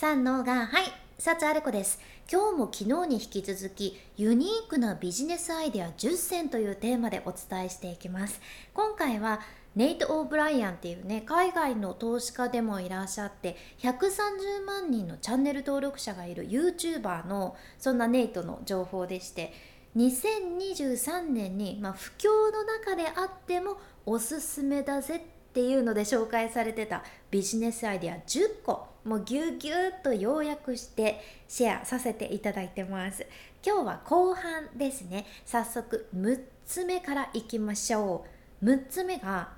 [0.00, 0.84] 三のがはい
[1.18, 1.98] 幸あれ子です。
[2.30, 8.40] 今日も昨日に引き続きユニークなビジネスアイデア10選というテーマでお伝えしていきます。
[8.74, 9.40] 今回は
[9.74, 19.52] ネイト・オブライアンっていうね海外の投資家でもいらっしゃって130万人のチャンネル登録者がいる YouTuber のそんなネイトの情報でして
[19.96, 25.20] 2023年に、まあ、不況の中であってもおすすめだぜっ
[25.52, 27.02] ていうので紹介されてた
[27.32, 33.26] ビジネスアイデア10個もうぎゅうぎゅうと要約してシェアさせていただいてます。
[33.64, 35.24] 今日は後半ですね。
[35.46, 38.26] 早速6つ目からいきましょ
[38.60, 38.64] う。
[38.66, 39.48] 6つ目が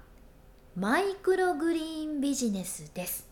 [0.77, 3.27] マイクログリーンビジネスです。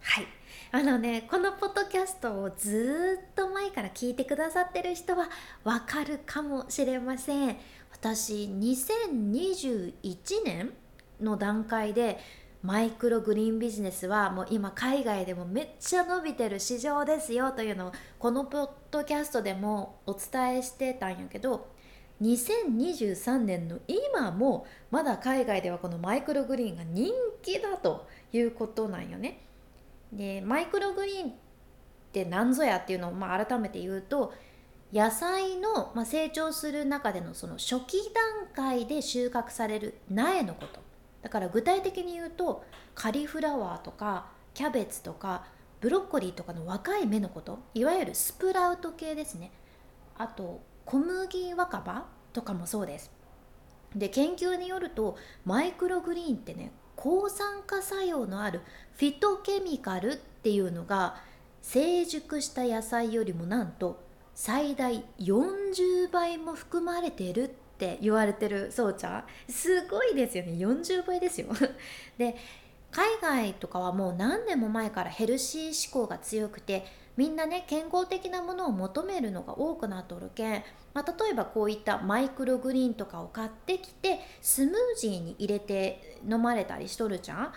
[0.00, 0.26] はい。
[0.70, 5.28] あのねこのポッドキャストをずっと前から聞いてくださってる人は
[5.64, 7.56] わかるかもしれません。
[7.92, 9.92] 私2021
[10.46, 10.72] 年
[11.20, 12.18] の段階で
[12.62, 21.68] マイクログリーンビジネスはもう今海外でもめっちゃ伸びてる市場ですよというのをこのポッドキャストでもお伝えしてたんやけど
[22.22, 29.40] 2023年の今もまだ海外ではこのマイクログリーンが人気だということなんよね。
[30.12, 31.32] でマイクログリーンっ
[32.12, 34.32] て何ぞやっていうのをまあ改めて言うと
[34.92, 40.81] 野菜の、まあ、成長する中でのその初期段階で収穫される苗のこと
[41.22, 45.44] だから具体的に言うとカリフラワーとかキャベツとか
[45.80, 49.50] ブロッコリーとかの若い芽のこといわゆるスプラウト系ですね。
[50.16, 53.10] あと小麦若葉とかもそうです。
[53.96, 58.60] で研究によるとマイクログリーンってね抗酸化作用のある
[58.94, 61.16] フィトケミカルっていうのが
[61.62, 64.02] 成熟した野菜よりもなんと
[64.34, 69.24] 最大40倍も含まれているって言われてるそうちゃん。
[69.50, 70.52] すごいですよね。
[70.52, 71.48] 40倍ですよ。
[72.16, 72.36] で
[72.92, 76.84] 海外とかはもう何年も前からヘルシー志向が強くて
[77.16, 87.52] みんなね健康的なものを求めるのが多くなっとるけん、まあ、例えばこういったマイクログリーンとかを買ってきてスムージーに入れて飲まれたりしとるじゃん。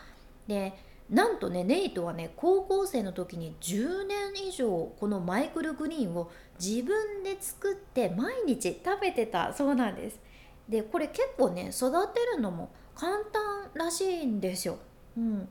[0.47, 0.73] で
[1.09, 10.19] なんとねネイトはね高校生の時に10年以上このマイクログリーンを自分で作って毎日食べてたそうなんです。
[10.67, 14.79] でこれ結構ね育てるのも簡単らしいんですよ。
[15.15, 15.47] うん、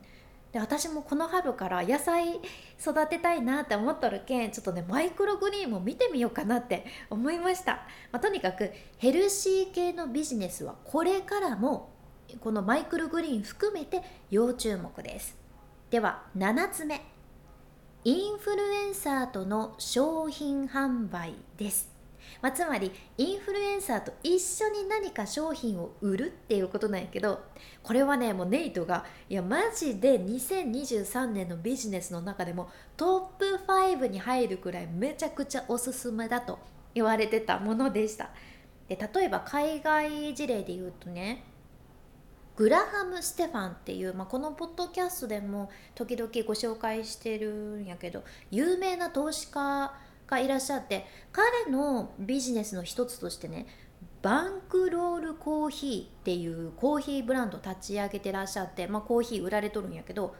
[0.51, 2.39] で私もこの春から野菜
[2.79, 11.89] 育てたいなって思っとるけんちょっとねマイクログリーンも見てみようかなって思いました、まあ、とにかくヘルシー系のビジネスはこれからも
[12.39, 15.44] このマイクログリーン含めて要注目です
[15.95, 17.05] では7つ目。
[18.03, 21.89] インフルエンサーとの商品販売です。
[22.41, 27.45] まあ、つまりインフルエンサーと一緒に何か商品を売るっていうことなんやけど
[27.81, 36.59] これはねもうネイトがいやマジで2023年のビジネスの中でもトップ5に入るくらいめちゃくちゃおすすめだと
[36.93, 38.31] 言われてたものでした。
[38.89, 41.54] で例えば海外事例で言うとね
[42.55, 49.93] グラハム・ステファンっていう、まあ、このポッドキャストでも時々ご紹介してるんやけど有名な投資家
[50.27, 53.67] がいらっしゃって彼のビジネスの一つとしてね
[54.21, 60.33] バンクロールコーヒーっていうコーヒーブランド立ち上げてらっしゃって、まあ、コーヒー売られとるんやけど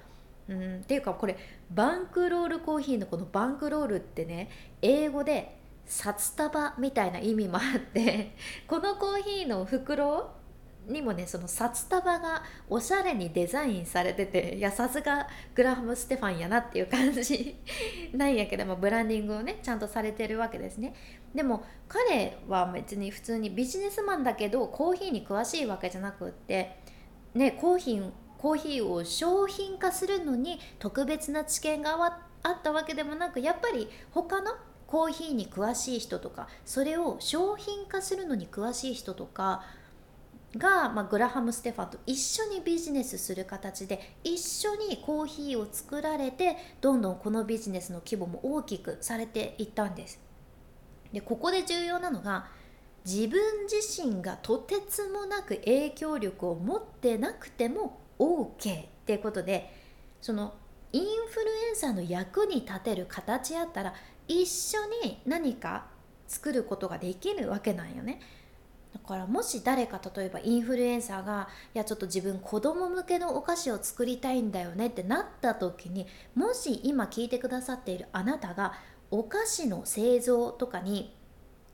[0.48, 1.38] うんっていうかこれ
[1.70, 4.50] バンクロールコーヒーのこのバンクロールってね
[4.82, 8.36] 英語で札束みたいな意味もあって
[8.68, 10.32] このコーヒーの袋
[10.88, 17.56] にもねその札束がおしゃれにデザインされてていやさすがグラハム・ステファンやなっていう感じ
[18.14, 20.94] なんやけどもブランディングをねちゃんとされてるわけですね。
[21.34, 26.78] でも彼は別に普通にビジネスマンだけどコーヒーに詳しいわけじゃなくって
[27.34, 34.52] ねコーヒーコーヒーを商品化するのに特別な知見があったわけでもなくやっぱり他の
[34.88, 39.64] コーヒーに詳しい人とかそれを商品化するのに詳しい人とか
[40.58, 50.20] が、まあ、グラハム・ステファンと一緒にビジネスする形で一緒にコーヒーを作られてどんどんこのビジネスの規模も大きくされていったんです
[51.12, 52.48] でここで重要なのが
[53.06, 59.72] 自分自身がとてつもなく影響力を持ってなくても OK っていうことで
[60.22, 60.56] その
[60.92, 61.10] インフ
[61.42, 63.94] ルエンサーの役に立てる形やったら
[64.28, 65.88] 一緒に何か
[66.28, 68.20] 作ることができるわけなんよね。
[68.96, 78.74] だからもし誰か例えばインフルエンサーがいやちょっと自分子供向けのお菓子を作りたいんだよねってなった時にもし今聞いてくださっているあなたが
[79.12, 81.14] お菓子の製造とかに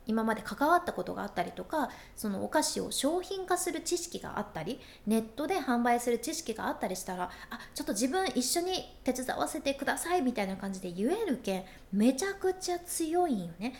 [0.08, 11.64] 今まで関わったことがあったりとかそのお菓子を商品化する知識があったりネットで販売する知識があったりしたらあちょっと自分一緒に手伝わせてくださいみたいな感じで言えるけん
[11.94, 13.74] めちゃくちゃ強いんよね、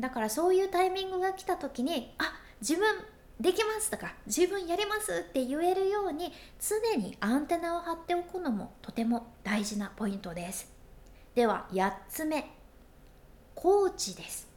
[0.00, 2.82] だからそういうタイミングが来た時にあ自分
[3.40, 6.30] できますとか自分やりますって言えるように
[6.60, 10.70] 常にアンテナを張っておくのもとても大事なポイントです。
[11.34, 12.50] では8つ目。
[13.54, 14.48] コーチです。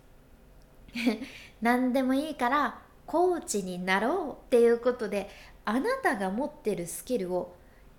[1.61, 5.29] 何でもいいからコーチになろうっていうことで
[5.65, 7.55] あなたが持ってるスキルを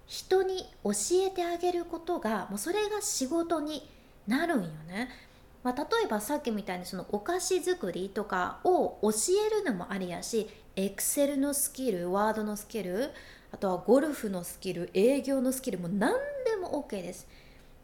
[0.07, 0.93] 人に教
[1.27, 3.91] えてあげることがもうそれが仕事に
[4.27, 5.09] なるんよね。
[5.65, 9.11] まあ、例えばさっきみたいにそのお菓子作りとかを教
[9.49, 13.11] えるのもありやしエクセルのスキルワードのスキル
[13.51, 16.13] あとはゴルフのスキル営業のスキルも何
[16.45, 17.27] でも OK です。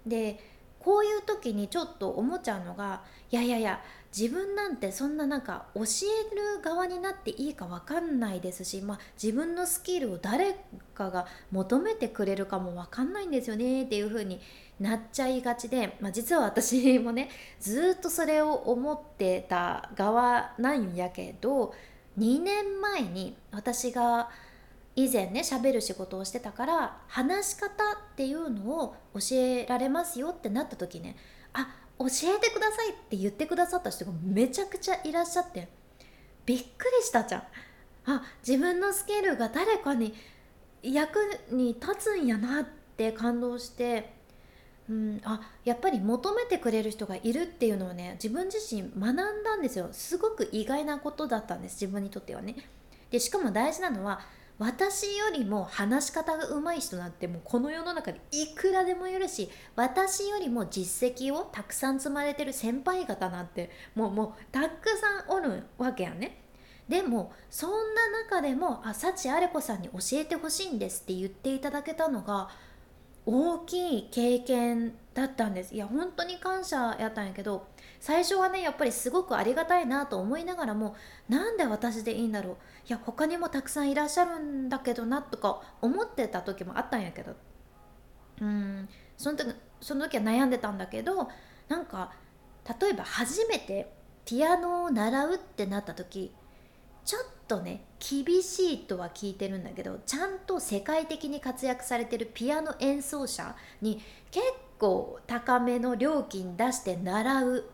[0.06, 0.38] で
[0.80, 3.80] こういう時にちょっと思っちゃうのがいやいやいや
[4.16, 10.56] 自分なんてそんななんか教える側になっていいか分かんないですし、まあ、自分のスキルを誰
[10.94, 14.40] かが求めてくれるかも分かんないんですよねっていう風に
[14.80, 17.28] なっちゃいがちで、まあ、実は私もね
[17.60, 21.72] ずっとそれを思ってた側なんやけど
[22.18, 24.30] 2年前に私が
[24.96, 27.70] 以前ね喋る仕事をしてたから話し方っ
[28.16, 31.16] ていうのを教えられますよってなった時ね
[31.52, 35.68] あ教えてくださいって言ってくださった人がめちゃくちゃいらっしゃって
[36.46, 37.42] びっくりしたじゃん。
[38.06, 40.14] あ自分のスキルが誰かに
[40.82, 41.18] 役
[41.50, 42.64] に立つんやなっ
[42.96, 44.18] て感動して
[44.88, 49.88] うん、あやっぱり求めてくれる人がいるっていうのをね自分自身学んだんですよ。
[49.92, 52.56] すごく意外なことだったんです自分にとってはね。
[53.10, 54.20] でしかも大事なのは
[54.60, 66.42] 私よりも話し方が上手い人なんてもうこの世の中でいくらでもいるし私よりも実績をたくさん積まれてる先輩方なんてもうもうたくさんおるわけやね。
[66.90, 72.50] でもそんな中でも「あ幸あれ子さんに教えてほしいんです」って言っていただけたのが
[73.24, 75.74] 大きい経験だったんです。
[75.74, 77.66] いや本当に感謝やったんやけど
[78.00, 80.96] 最初はねやっぱりすごくありがたいなと思いながらも
[81.28, 82.54] なんで私でいいんだろう。
[82.54, 82.56] い
[82.88, 87.36] や他にもたくさんいらっしゃるんだけどなとか思ってた時もあったんやけど。
[88.40, 88.88] うん。
[89.16, 91.28] その時その時は悩んでたんだけど
[91.68, 92.12] なんか
[92.80, 93.92] 例えば初めて
[94.24, 96.34] ピアノを習うってなった時
[97.04, 104.00] ちょっとね厳しいとは聞いてるんだけどちゃんと世界的に活躍されてるピアノ演奏者に
[104.30, 104.44] 結
[104.78, 107.64] 構高めの料金出して習う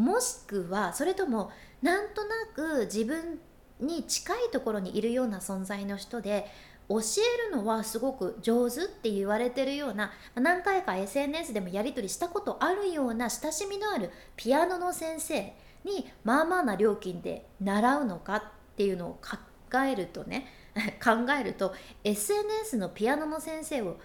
[0.00, 1.50] もしくはそれとも
[1.82, 3.38] なんとなく自分
[3.80, 6.46] に近いところにいるような存在の人で
[6.88, 15.52] 教えるのはすごく上手って言われてるような何回か SNS でもやり取りしたことあるような親しみのあるピアノの先生
[15.84, 18.42] にまあまあな料金で習うのかっ
[18.76, 20.46] ていうのを考えるとね
[21.02, 23.98] 考えると SNS のピアノの先生を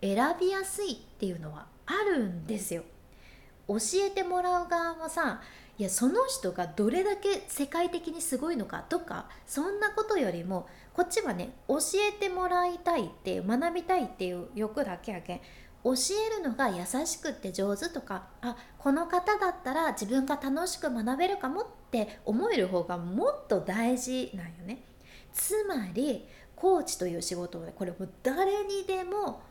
[0.00, 2.82] 選びやすいっていうのはあるんですよ。
[3.78, 5.40] 教えてもらう側もさ
[5.78, 11.78] いやその人がどれだけ世界的にすごいのかとかそんなことよりもこっちはね教
[12.08, 15.40] えてもらいたいっていう学びたいっていう欲だけやけん
[15.84, 15.94] 教
[16.34, 24.84] えるのが優しくって上手とかあこの方だったら自分が楽しく学べるかもって思える方がもっと大事なんよね。
[25.32, 29.42] つまりコーチという仕事はこれも誰にでも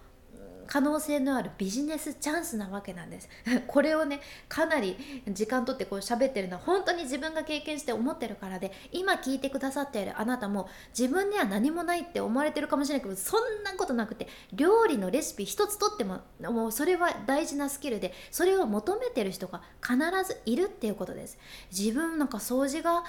[0.71, 3.27] 可能性のあるビジネスチャンスなわけなんです。
[3.67, 4.95] これをねかなり
[5.27, 21.37] 時間とってこう喋ってるのは本当に自分が経験して思ってるからで今聞いてくださっているあなたも自分には何もないって思われてるかもしれないけどそんなことなくて料理のレシピ一つとってももうそれは大事なスキルでそれを求めてる人が必ずいるっていうことです。
[21.69, 23.03] 自分なんか掃除が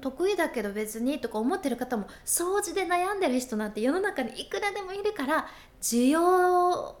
[0.00, 5.46] 得意だけど別にとか思ってる方も掃除で悩んでる人なんて世の中にいくらでもいるから
[5.82, 6.22] 需要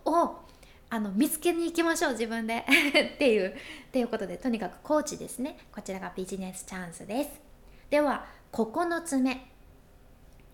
[0.04, 0.42] を
[0.90, 2.66] あの見つけに行きましょう自分で。
[3.14, 5.56] っていうっていうことでとにかくコーチですね。
[5.72, 7.30] こちらがビジネスチャンスです。
[7.88, 9.46] では9つ目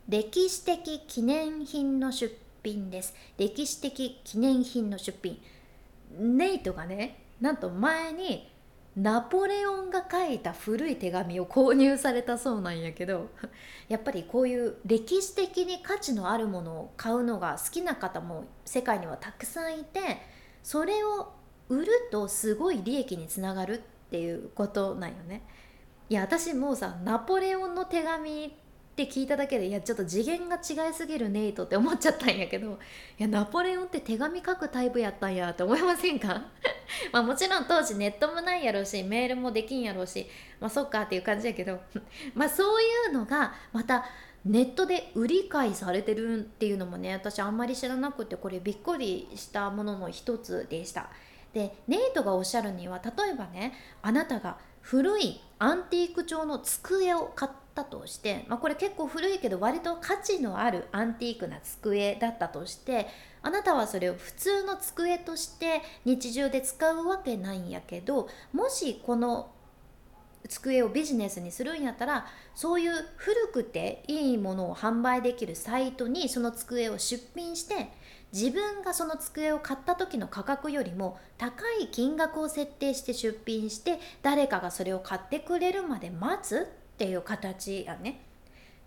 [0.08, 3.14] 歴史的記念品の出品です。
[3.37, 5.42] 歴史的記念品の出品。
[6.16, 8.50] ネイトがねなんと前に
[8.99, 13.28] ナポレオンが書いた古い手紙を購入されたそうなんやけど
[13.88, 20.00] やっぱりこういう歴史的に価値のあるものを買うのが好きな方も世界にはたくさんいて
[20.64, 21.33] それを
[21.69, 23.78] 売るとすごい利益につながるっ
[24.11, 25.43] ていうことなんよね。
[26.09, 28.57] いや私もうさナポレオンの手紙
[29.05, 32.73] って聞いただけでいやちょっと次元が違いすぎるネイトって思っちゃったんやけど
[33.19, 36.43] いやナポレオンって手紙書くタイプやったんやって思いませんか？
[37.12, 40.26] まあもちろん当時ネットもないやろうしメールもできんやろうし
[40.59, 41.78] まあそっかっていう感じやけど
[42.35, 44.05] まあそういうのがまた
[44.45, 51.11] ネットで売り買いされてるっていうのもね私あんまり知らなくてこれびっくりしたものの一つでした。
[51.52, 63.06] でネイトがおっしゃるには例えばねあなたが古いアンティーク調の机を買ったとして、まあ、これ結構古いけど割と価値のあるアンティークな机だったとして
[63.42, 69.52] あなたはそれを普通の机として日常で使うわけないんやけどもしこの
[70.49, 77.88] 机をビジネスにするんやったらそういう古くていいものを販売できるサイトにその机を出品して
[78.32, 86.66] 自分がその机を買った時の価格よりも高い金額を設定して出品して誰かがそれを買ってくれるまで待つ
[86.99, 88.21] っていう形やね。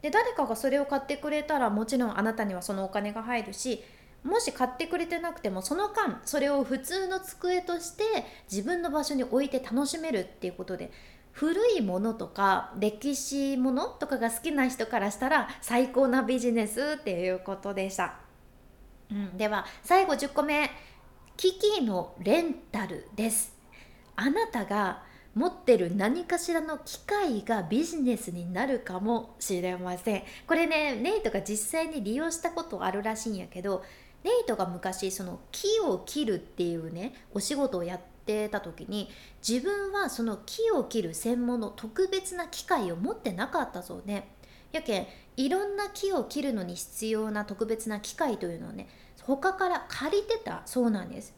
[0.01, 3.81] で誰かがそれを買ってくれたらもちろんあなたにはそのお金が入るし
[4.23, 8.03] もし買ってくれてなくてもその間それを普通の机として
[8.51, 10.91] 自分の場所に置いて楽しめるっていうことで
[11.31, 18.15] 古いものとか歴史ものとかが好きな人からしたら最高なビジネスっていうことでした。
[19.09, 20.69] うん、では最後10個目
[21.37, 23.55] 機器のレンタルです
[24.15, 25.03] あなたが
[25.33, 30.23] 持ってる何かしらの機械がビジネスになるかもしれません。
[30.45, 33.83] これねネイトが実際に利用したことあるらしいんやけど
[34.23, 39.09] ネイトが昔その木を切るっていうねお仕事をやってた時に
[39.47, 44.27] 自分はその木を切る専門の特別な機械を持ってなかったそうね。
[44.73, 45.07] やけん
[45.37, 48.87] いろんな木を切るのに必要な特別な機械というのをね
[49.23, 51.33] 他から借りてたそうなんです。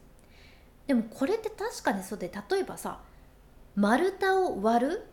[0.86, 2.98] でもこれって確かにそうで例えばさ
[3.76, 5.06] 丸太を割る？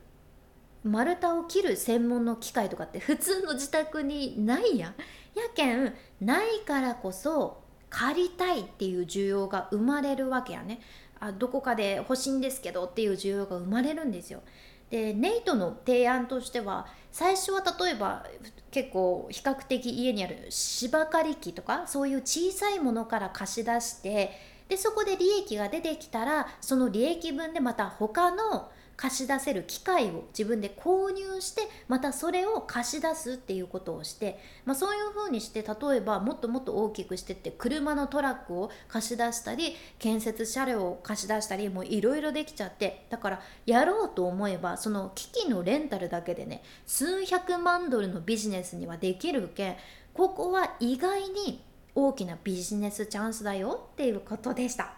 [0.84, 4.94] 丸太を切る専門の機械とかって普通の自宅にないやん。
[5.36, 10.82] やけんないからこそ借りたいっていう需要が生まれるわけやね。
[11.20, 14.42] あどこかで欲しいんですけどっていう需要が生まれるんですよ。
[14.90, 18.26] でネイトの提案としては最初は例えば
[18.72, 24.32] 結構比較的家にある芝刈り機とかそういう小さいものから貸し出して
[24.72, 49.76] でそこで利益が出てきたらその利益分でまた他の貸し出せる機械を自分で購入してまたそれを貸し出すっていうことをして、まあ、そういうふうにして例えばもっともっと大きくしてって車のトラックを貸し出したり建設車両を貸し出したりもういろいろできちゃってだからやろうと思えばその機器のレンタルだけでね数百万ドルのビジネスにはできるけん
[50.14, 51.62] ここは意外に
[51.96, 54.94] 大きなビジネスチャンスだよっていうことでした。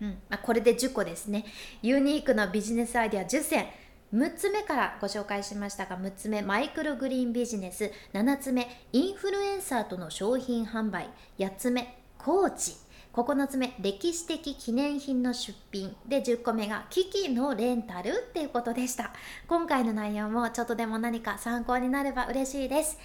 [0.00, 0.18] うん。
[0.28, 1.44] まあ、これで10個ですね。
[1.82, 3.66] ユニークなビジネスアイデア10選。
[4.14, 7.90] 6つ目からご紹介しましたが6つ目マイクログリーンビジネス。
[8.14, 11.10] 7つ目インフルエンサーとの商品販売。
[11.38, 12.76] 8つ目コーチ。
[13.12, 15.94] 9つ目歴史的記念品の出品。
[16.06, 19.12] で10個目が機器のレンタルっていうことでした。
[19.46, 22.98] 今回の内容もちょっとでも何か参考になれば嬉しいです。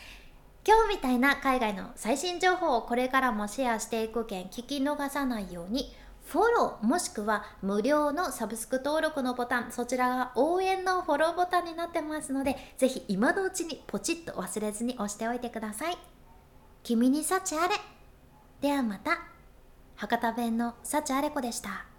[0.65, 5.93] 今日みたいな海外の最新情報をこれからもシェアしていく件聞き逃さないように
[6.25, 15.98] フォローもしくは無料のサブスク登録のボタンそちらが応援のフォローボタンになってますのでぜひ今のうちにポチッと忘れずに押しておいてください。
[16.82, 17.75] 君に幸あれ。
[18.62, 19.20] ではまた。
[19.96, 21.93] 博多弁の幸あれ子でした。